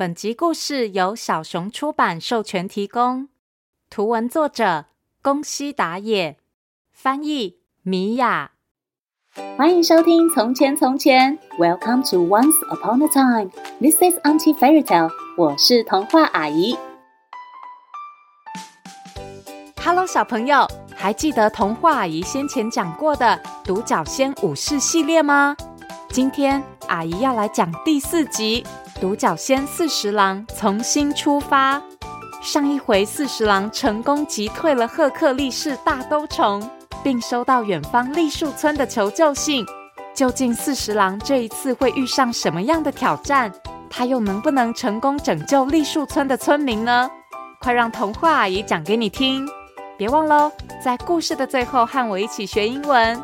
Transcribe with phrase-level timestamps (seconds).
[0.00, 3.28] 本集故事由小熊出版授权提供，
[3.90, 4.86] 图文作者
[5.20, 6.38] 宫西达也，
[6.90, 8.52] 翻译米雅。
[9.58, 13.50] 欢迎收听《从前从前》，Welcome to Once Upon a Time。
[13.78, 15.10] This is Auntie Fairy Tale。
[15.36, 16.78] 我是童话阿姨。
[19.84, 25.54] Hello，小朋友，还记得童话阿姨先前讲过的独角仙武士系列吗？
[26.08, 28.64] 今天阿姨要来讲第四集。
[29.00, 31.80] 独角仙四十郎重新出发。
[32.42, 36.62] 上一回，四十郎成功击退了赫克力士大兜虫，
[37.02, 39.64] 并收到远方栗树村的求救信。
[40.14, 43.50] 究竟四十郎这一次会遇上什么样的挑战？
[43.88, 47.10] 他又能不能成功拯救栗树村的村民呢？
[47.60, 49.48] 快让童话阿姨讲给你听！
[49.96, 53.18] 别忘喽，在故事的最后和我一起学英文。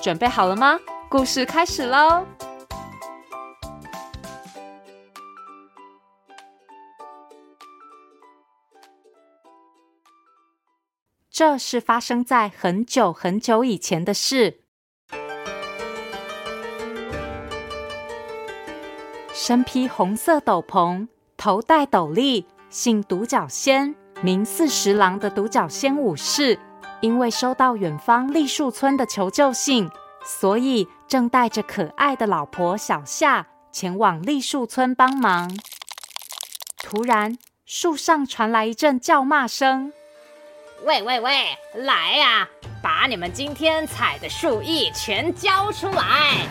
[0.00, 0.78] 准备好了吗？
[1.10, 2.24] 故事开始喽！
[11.32, 14.62] 这是发生在很久很久以前的事。
[19.32, 26.58] 身披红色斗篷、头戴斗笠、姓独角仙、名四十郎的独角仙武士，
[27.00, 29.88] 因为收到远方栗树村的求救信，
[30.24, 35.50] 所以正带着可爱的老婆小夏前往栗树村帮忙。
[36.82, 39.92] 突然，树上传来一阵叫骂声。
[40.82, 41.30] 喂喂喂，
[41.74, 42.48] 来呀、
[42.82, 46.46] 把你们今天采的树艺全交出来！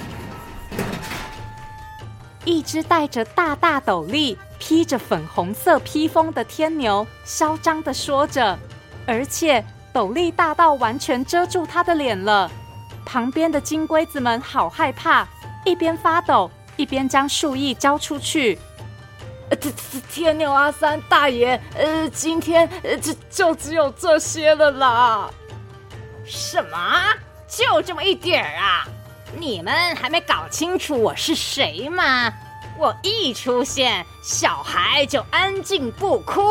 [2.45, 8.57] 一只戴着大大斗笠、披着粉红色披风的天牛嚣张的说着，
[9.07, 12.51] 而且斗笠大到完全遮住他的脸了。
[13.03, 15.27] 旁边的金龟子们好害怕，
[15.65, 18.59] 一边发抖，一边将树艺交出去。
[19.55, 25.29] 这这天牛阿三大爷，呃，今天呃，就就只有这些了啦。
[26.25, 26.77] 什么？
[27.47, 28.87] 就这么一点儿啊？
[29.37, 32.31] 你们还没搞清楚我是谁吗？
[32.77, 36.41] 我一出现，小孩就安静不哭。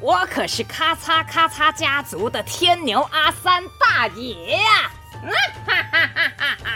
[0.00, 4.90] 我可是咔嚓咔嚓家族的天牛阿三大爷呀！
[5.22, 5.30] 嗯
[5.66, 6.70] 哈哈哈哈哈！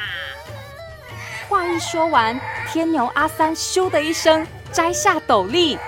[1.48, 2.40] 话一说完，
[2.70, 4.46] 天牛阿三咻的一声。
[4.72, 5.78] 摘下斗笠，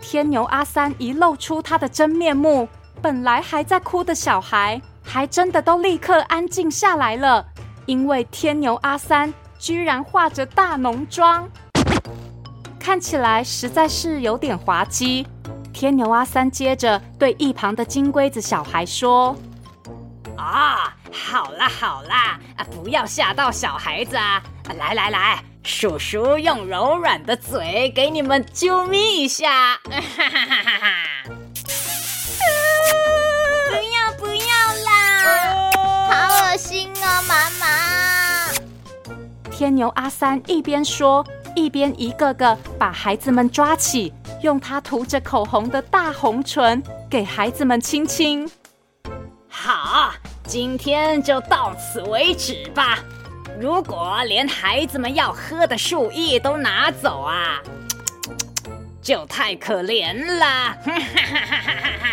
[0.00, 2.68] 天牛阿三一露出他的真面目，
[3.02, 7.44] 本来还在哭的小孩，还真的都立刻安静下来了，
[7.86, 11.48] 因为天牛阿三居然化着大浓妆，
[12.78, 15.26] 看起来实在是有点滑稽。
[15.72, 19.36] 天牛阿三接着对一旁的金龟子小孩说
[20.36, 24.42] ：“啊，好啦好啦，啊，不要吓到小孩子啊，
[24.78, 30.88] 来来来。”叔叔用柔软的嘴给你们啾咪一下，哈哈哈哈哈！
[33.68, 34.52] 不要不要
[34.84, 35.70] 啦，
[36.10, 37.66] 好恶心哦，妈妈！
[39.50, 48.50] 天牛阿三一边说，一边一个个把孩子们抓起，用他涂着口红的大红唇给孩子们亲亲。
[49.48, 50.12] 好，
[50.46, 52.98] 今天就到此为止吧。
[53.60, 57.60] 如果连孩子们要喝的树叶都拿走啊，
[59.02, 60.46] 就太可怜了！
[60.82, 62.08] 哈哈哈哈哈！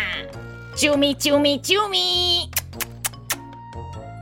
[0.76, 2.50] 啾咪啾咪啾咪！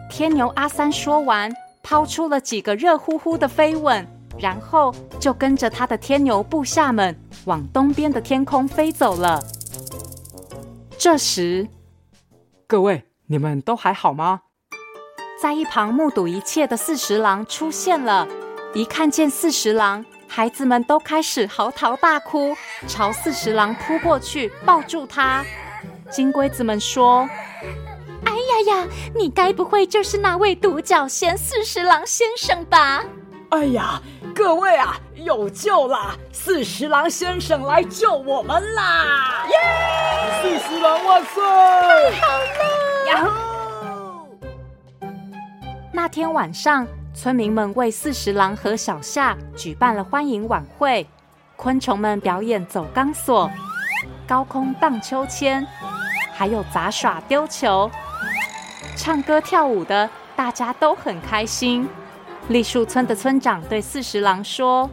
[0.08, 4.06] 天牛阿三说完，抛出了几个热乎乎的飞吻，
[4.38, 9.42] 然后就跟着他的天牛部下们往东边的天空飞走了。
[10.96, 11.66] 这时，
[12.68, 14.42] 各位，你们都还好吗？
[15.40, 18.26] 在一旁目睹一切的四十郎出现了，
[18.72, 22.56] 一看见四十郎，孩子们都开始嚎啕大哭，
[22.88, 25.44] 朝四十郎扑过去抱住他。
[26.10, 27.28] 金龟子们说
[28.24, 33.04] ：“哎呀呀，你该不会就是那位独角仙四十郎先生吧？”
[33.50, 34.00] 哎呀，
[34.34, 36.16] 各位啊，有救啦！
[36.32, 39.46] 四十郎先生来救我们啦！
[39.50, 39.56] 耶！
[40.42, 41.42] 四十郎万岁！
[42.12, 43.06] 太好了！
[43.06, 43.35] 呀呼！
[46.16, 51.06] 天晚上，村民们为四十郎和小夏举办了欢迎晚会。
[51.56, 53.50] 昆虫们表演走钢索、
[54.26, 55.66] 高空荡秋千，
[56.32, 57.90] 还有杂耍丢球、
[58.96, 61.86] 唱歌跳舞的，大家都很开心。
[62.48, 64.88] 栗树村的村长对四十郎说：“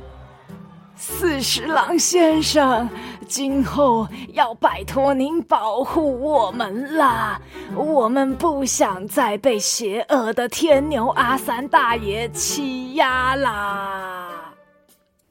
[0.98, 2.90] 四十郎先生。”
[3.34, 7.42] 今后要拜托您保护我们啦！
[7.76, 14.30] 我们不想再被邪恶的天牛阿三大爷欺压啦。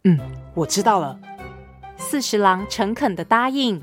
[0.02, 0.19] 嗯，
[0.52, 1.16] 我知道了。
[1.96, 3.81] 四十郎诚恳的答应。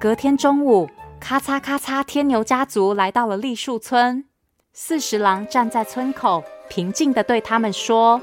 [0.00, 0.90] 隔天中午，
[1.20, 4.24] 咔嚓咔嚓，天牛家族来到了栗树村。
[4.72, 8.20] 四十郎站在村口，平静的对他们说：“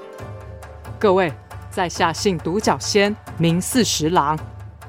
[1.00, 1.32] 各位，
[1.70, 4.38] 在下姓独角仙，名四十郎。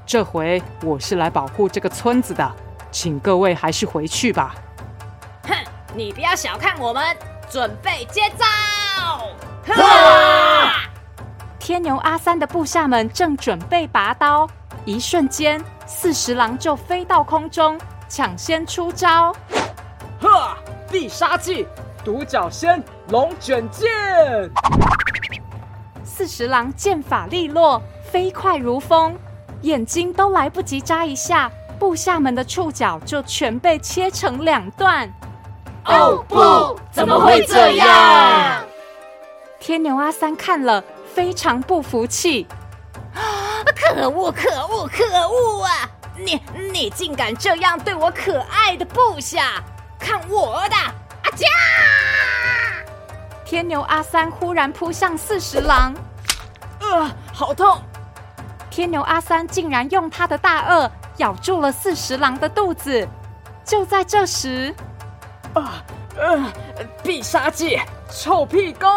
[0.06, 2.52] 这回我是来保护这个村子的，
[2.90, 4.54] 请各位还是回去吧。”
[5.46, 5.54] 哼，
[5.94, 7.16] 你不要小看我们，
[7.48, 8.46] 准备接招！
[11.58, 14.48] 天牛阿三的部下们正准备拔刀，
[14.84, 17.78] 一瞬间，四十郎就飞到空中，
[18.08, 19.32] 抢先出招。
[20.20, 20.56] 呵，
[20.90, 21.68] 必杀技，
[22.04, 23.88] 独角仙龙卷剑。
[26.20, 27.82] 四十郎剑法利落，
[28.12, 29.16] 飞快如风，
[29.62, 35.10] 眼睛都来不及眨一下，部下们的触角就全被切成两段。
[35.86, 38.62] 哦不，怎么会这样？
[39.58, 40.84] 天牛阿三看了。
[41.14, 42.46] 非常不服气，
[43.74, 44.30] 可恶！
[44.30, 44.86] 可恶！
[44.88, 45.88] 可恶啊！
[46.18, 46.38] 你
[46.70, 49.54] 你竟敢这样对我可爱的部下！
[49.98, 50.76] 看我的！
[50.76, 51.46] 啊加！
[53.42, 55.92] 天牛阿三忽然扑向四十郎，
[56.92, 57.80] 呃，好痛！
[58.68, 63.06] 天牛阿三竟然用他的大颚咬住了四十郎的肚子。
[63.64, 64.74] 就在这时，
[65.54, 65.84] 啊，
[66.16, 66.44] 呃，
[67.04, 67.78] 必杀技，
[68.10, 68.88] 臭屁功！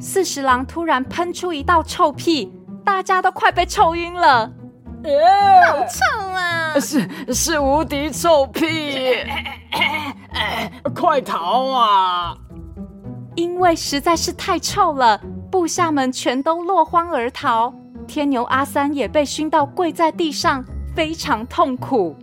[0.00, 2.50] 四十郎突然喷出一道臭屁，
[2.84, 4.50] 大家都快被臭晕了。
[5.04, 6.80] 呃、好臭啊！
[6.80, 9.16] 是是无敌臭屁！
[10.94, 12.36] 快逃啊！
[13.38, 17.72] 因为实在是太臭了，部下们全都落荒而逃。
[18.04, 20.64] 天牛阿三也被熏到跪在地上，
[20.96, 22.16] 非常痛苦。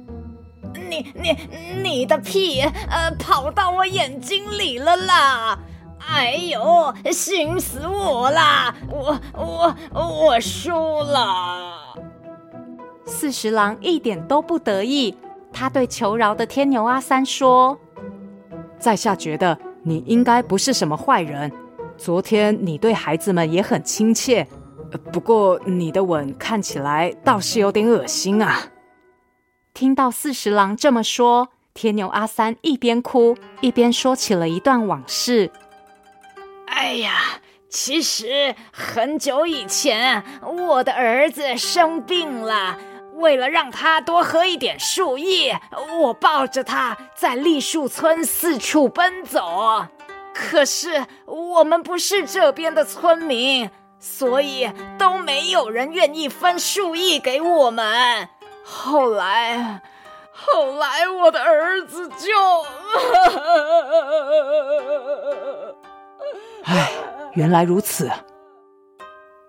[0.89, 1.37] 你你
[1.81, 2.59] 你的屁，
[2.89, 5.57] 呃，跑到我眼睛里了啦！
[6.05, 8.75] 哎呦，熏死我啦！
[8.91, 11.95] 我我我输了。
[13.05, 15.15] 四十郎一点都不得意，
[15.53, 17.77] 他对求饶的天牛阿三说
[18.77, 21.51] ：“在下觉得你应该不是什么坏人。
[21.95, 24.45] 昨天你对孩子们也很亲切，
[25.13, 28.67] 不过你的吻看起来倒是有点恶心啊。”
[29.73, 35.51] 听到四十郎这么说，天牛阿三一边哭一边说起了一段往事。
[36.65, 37.13] 哎呀，
[37.69, 42.77] 其实很久以前，我的儿子生病了。
[43.15, 45.59] 为了让他多喝一点树叶，
[45.99, 49.85] 我抱着他在栗树村四处奔走。
[50.33, 53.69] 可是我们不是这边的村民，
[53.99, 58.27] 所以都没有人愿意分树叶给我们。
[58.63, 59.81] 后来，
[60.31, 62.25] 后来我的儿子就
[66.65, 66.91] 唉，
[67.33, 68.11] 原来如此。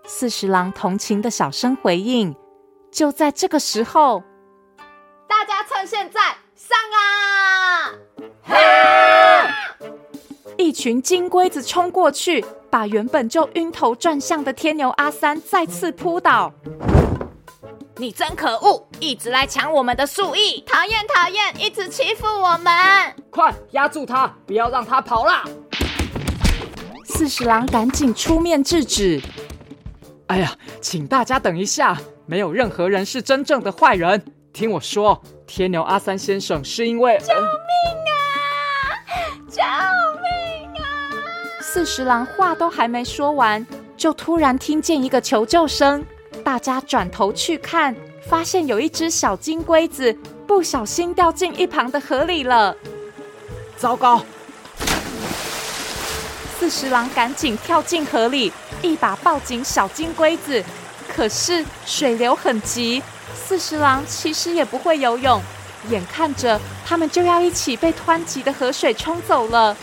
[0.05, 2.33] 四十郎同情的小声回应。
[2.91, 4.23] 就在这个时候，
[5.27, 6.19] 大家趁现在
[6.55, 7.93] 上啊！
[8.47, 8.55] 啊
[10.57, 16.51] 一群金龟子冲过去，把原本就晕头转向的天牛阿三再次扑倒。
[17.97, 22.73] 你真可恶，一直来抢我们的树叶，讨厌讨厌，一直欺负我们！
[23.29, 25.43] 快压住他，不要让他跑了！
[27.05, 29.21] 四十郎赶紧出面制止。
[30.27, 31.97] 哎呀，请大家等一下。
[32.27, 34.21] 没有任何人是真正的坏人。
[34.51, 37.17] 听我说，天牛阿三先生是因为……
[37.19, 37.41] 救命
[38.11, 38.19] 啊！
[39.49, 39.61] 救
[40.21, 40.85] 命啊！
[41.61, 43.65] 四十郎话都还没说完，
[43.95, 46.05] 就突然听见一个求救声。
[46.43, 47.95] 大家转头去看，
[48.27, 50.13] 发现有一只小金龟子
[50.45, 52.75] 不小心掉进一旁的河里了。
[53.77, 54.21] 糟糕！
[56.59, 60.61] 四十郎赶紧跳进河里，一把抱紧小金龟子。
[61.17, 63.01] 可是水流很急，
[63.33, 65.41] 四十郎其实也不会游泳，
[65.89, 69.75] 眼看着他们就要一起被湍急的河水冲走了。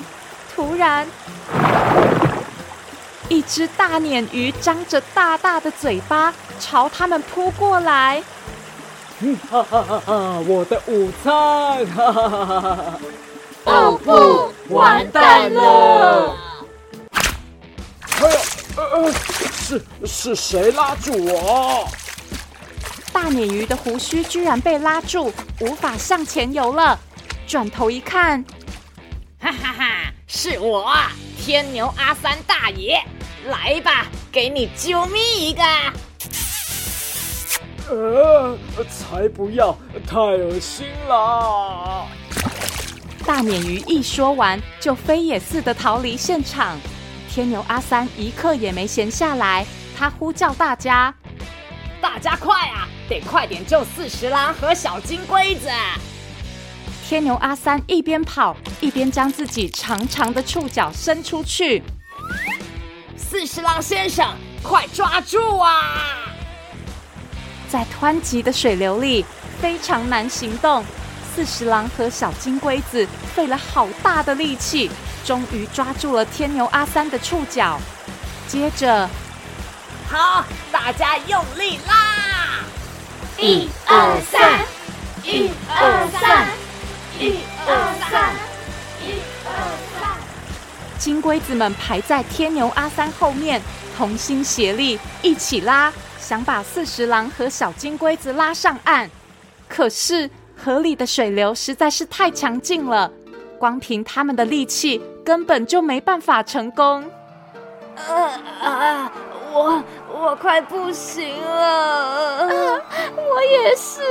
[0.54, 1.04] 突然，
[3.28, 8.22] 一只大鲶鱼张着大大的嘴巴朝他们扑过来。
[9.18, 10.38] 嗯，哈哈哈哈！
[10.46, 11.84] 我的午餐！
[11.86, 12.98] 哈哈哈哈哈！
[13.64, 16.36] 哦不，完蛋了！
[18.20, 18.38] 哎呀，
[18.76, 19.12] 呃呃。
[19.64, 21.88] 是是谁拉住我？
[23.14, 26.98] 大鲶鱼的胡须居然被拉住，无法向前游了。
[27.46, 28.44] 转头一看，
[29.40, 30.94] 哈哈哈，是我
[31.38, 33.02] 天牛阿三大爷，
[33.46, 35.62] 来吧，给你救命一个！
[37.88, 38.58] 呃，
[38.90, 39.74] 才不要，
[40.06, 42.06] 太恶心了！
[43.24, 46.78] 大鲶鱼一说完，就飞也似的逃离现场。
[47.34, 49.66] 天牛阿三一刻也没闲下来，
[49.98, 51.12] 他呼叫大家
[52.00, 55.68] ：“大家快啊，得快点救四十郎和小金龟子！”
[57.04, 61.82] 天牛阿三一边跑一边将自己长长的触角伸出去。
[63.16, 66.30] 四十郎先生，快抓住啊！
[67.68, 69.26] 在湍急的水流里，
[69.60, 70.84] 非常难行动。
[71.34, 74.88] 四十郎和小金龟子费了好大的力气，
[75.24, 77.80] 终于抓住了天牛阿三的触角。
[78.46, 79.08] 接着，
[80.08, 81.94] 好，大家用力拉！
[83.38, 84.60] 一二三，
[85.24, 86.46] 一二三，
[87.18, 88.34] 一二三，
[89.02, 89.50] 一二
[89.98, 90.16] 三。
[90.98, 93.60] 金龟子们排在天牛阿三后面，
[93.96, 99.10] 同心协力，一起拉，想把四十郎和小金龟子拉上岸。
[99.68, 103.10] 可是，河里的水流实在是太强劲了，
[103.54, 107.04] 光凭他们的力气根本就没办法成功。
[107.96, 109.12] 啊啊！
[109.52, 112.80] 我我快不行了，啊，
[113.14, 114.02] 我也是。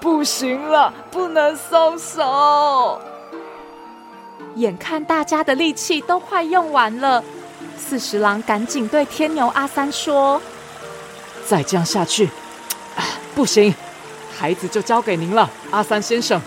[0.00, 3.00] 不行了，不能松手。
[4.56, 7.24] 眼看大家的力气都快用完了，
[7.78, 10.42] 四十郎赶紧对天牛阿三说
[11.48, 12.26] ：“再这样下去，
[12.96, 13.00] 啊，
[13.34, 13.74] 不行。”
[14.38, 16.38] 孩子就交给您了，阿三先生。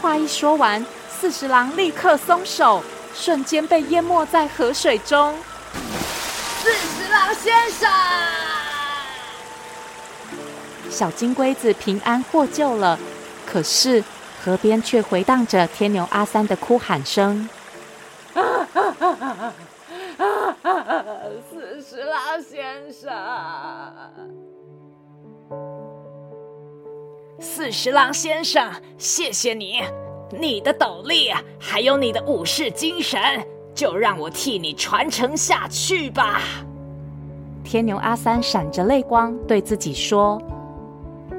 [0.00, 2.82] 话一说完，四十郎立刻松手，
[3.14, 5.34] 瞬间被淹没在河水中。
[6.62, 7.90] 四十郎先生，
[10.90, 12.98] 小金龟子平安获救了，
[13.46, 14.02] 可是
[14.44, 17.48] 河边却回荡着天牛阿三的哭喊声。
[21.50, 23.12] 四十郎先生。
[27.50, 29.80] 四十郎先生，谢谢你，
[30.38, 33.18] 你的斗笠还有你的武士精神，
[33.74, 36.42] 就让我替你传承下去吧。
[37.64, 40.40] 天牛阿三闪着泪光，对自己说：“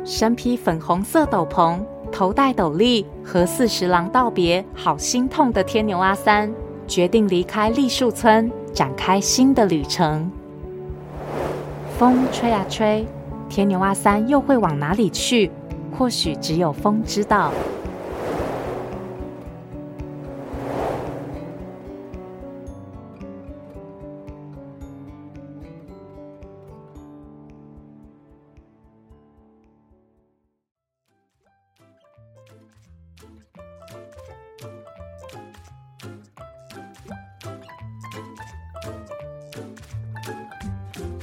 [0.04, 1.80] 身披粉红色斗篷，
[2.12, 6.52] 头戴斗笠，和四十郎道别，好心痛的天牛阿三
[6.88, 10.30] 决定离开栗树村，展开新的旅程。
[12.00, 13.06] 风吹啊吹，
[13.48, 15.52] 天牛阿三又会往哪里去？”
[16.00, 17.52] 或许只有风知道。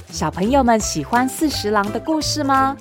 [0.09, 2.77] 小朋友们喜欢四十郎的故事吗？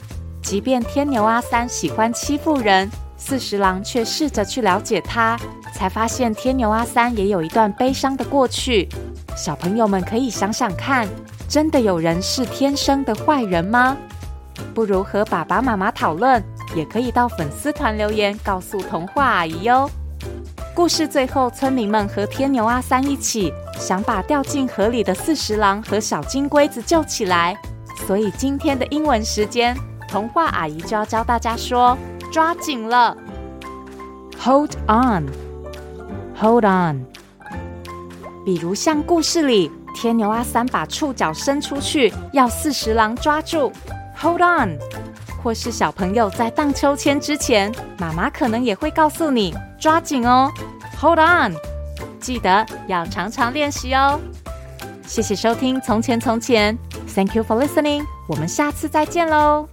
[0.46, 5.36] 即便天牛阿三喜欢欺负人，四十郎却试着去了解他，
[5.74, 8.88] 才发现天牛阿三也有一段悲伤的过去。
[9.36, 11.08] 小朋友们可以想想看，
[11.48, 13.96] 真的有人是天生的坏人吗？
[14.72, 16.40] 不如和爸爸妈妈讨论，
[16.76, 19.90] 也可以到粉丝团留言告诉童话阿姨哟。
[20.76, 27.58] 故事最后，村民们和天牛阿三一起想把掉进河里的四十郎和小金龟子救起来，
[28.06, 29.76] 所以今天的英文时间。
[30.08, 31.96] 童话阿姨就要教大家说
[32.32, 33.16] ：“抓紧了
[34.38, 37.04] ，hold on，hold on。”
[38.44, 43.72] 比如像故事里，天牛阿三把触角伸出去，要四十郎抓住
[44.16, 44.78] ，hold on。
[45.42, 50.50] 或是小朋友在荡秋千之前，妈妈可能也会告诉你：“抓紧哦
[51.00, 51.52] ，hold on。”
[52.20, 54.18] 记得要常常练习哦。
[55.06, 56.76] 谢谢收听《从前从前》
[57.14, 58.04] ，Thank you for listening。
[58.28, 59.68] 我们下次再见喽。